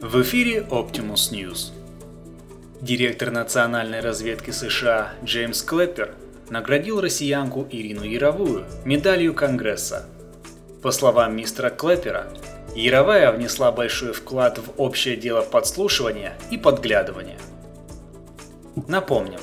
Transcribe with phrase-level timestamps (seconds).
[0.00, 1.72] В эфире Optimus News.
[2.80, 6.14] Директор национальной разведки США Джеймс Клэппер
[6.50, 10.06] наградил россиянку Ирину Яровую медалью Конгресса.
[10.82, 12.28] По словам мистера Клэппера,
[12.76, 17.38] Яровая внесла большой вклад в общее дело подслушивания и подглядывания.
[18.86, 19.40] Напомним,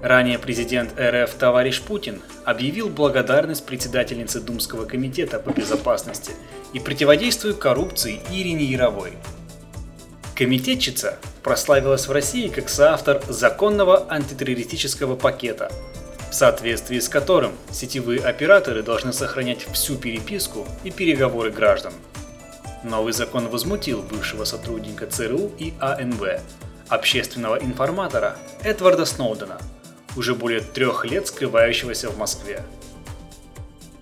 [0.00, 6.32] ранее президент РФ товарищ Путин объявил благодарность председательнице Думского комитета по безопасности
[6.72, 9.12] и противодействию коррупции Ирине Яровой–
[10.42, 15.70] Комитетчица прославилась в России как соавтор законного антитеррористического пакета,
[16.32, 21.92] в соответствии с которым сетевые операторы должны сохранять всю переписку и переговоры граждан.
[22.82, 26.40] Новый закон возмутил бывшего сотрудника ЦРУ и АНБ,
[26.88, 29.60] общественного информатора Эдварда Сноудена,
[30.16, 32.64] уже более трех лет скрывающегося в Москве.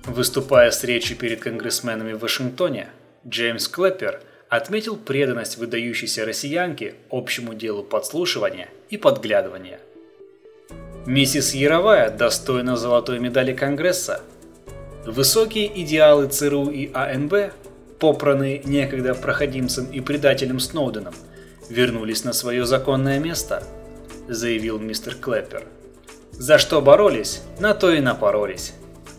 [0.07, 2.89] Выступая с речью перед конгрессменами в Вашингтоне,
[3.29, 9.79] Джеймс Клэппер– отметил преданность выдающейся россиянке общему делу подслушивания и подглядывания.
[11.07, 14.23] Миссис Яровая достойна золотой медали Конгресса.
[15.07, 17.53] Высокие идеалы ЦРУ и АНБ,
[17.99, 21.15] попранные некогда проходимцем и предателем Сноуденом,
[21.71, 23.63] вернулись на свое законное место,
[24.29, 25.63] заявил мистер Клэппер.
[26.33, 28.73] За что боролись, на то и напоролись,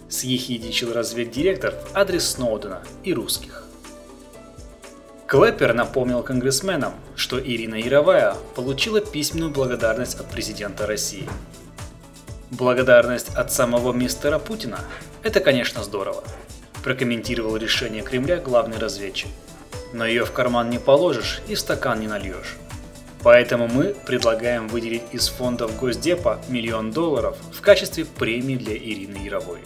[0.10, 3.71] съехидничал разведдиректор в адрес Сноудена и русских.
[5.32, 11.26] Клэппер напомнил конгрессменам, что Ирина Яровая получила письменную благодарность от президента России.
[12.50, 14.82] Благодарность от самого мистера Путина–
[15.24, 16.22] это, конечно, здорово,
[16.84, 19.30] прокомментировал решение Кремля главный разведчик.
[19.94, 22.58] Но ее в карман не положишь и в стакан не нальешь.
[23.24, 29.62] Поэтому мы предлагаем выделить из фондов Госдепа миллион долларов в качестве премии для Ирины Яровой.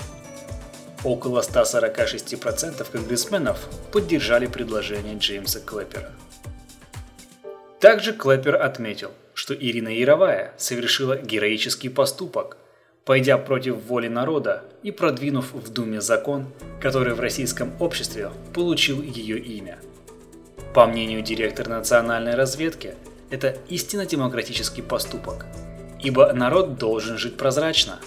[1.06, 3.60] Около 146% конгрессменов
[3.92, 6.12] поддержали предложение Джеймса Клэпера.
[7.80, 12.58] Также Клэпер отметил, что Ирина Яровая совершила героический поступок,
[13.06, 16.48] пойдя против воли народа и продвинув в Думе закон,
[16.82, 19.78] который в российском обществе получил ее имя.
[20.74, 22.96] По мнению директора национальной разведки,
[23.30, 25.46] это истинно демократический поступок,
[26.02, 28.00] ибо народ должен жить прозрачно.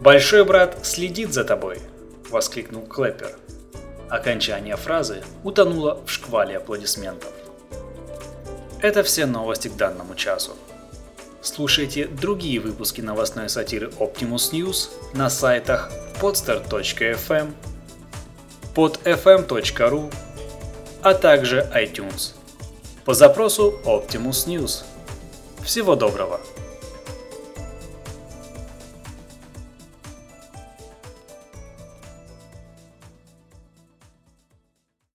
[0.00, 1.78] Большой брат следит за тобой,–
[2.30, 3.36] воскликнул Клэппер.
[4.08, 7.32] Окончание фразы утонуло в шквале аплодисментов.
[8.80, 10.52] Это все новости к данному часу.
[11.42, 15.90] Слушайте другие выпуски новостной сатиры Optimus News на сайтах
[16.20, 17.52] podstar.fm,
[18.74, 20.12] podfm.ru,
[21.02, 22.34] а также iTunes
[23.04, 24.84] по запросу Optimus News.
[25.64, 26.40] Всего доброго!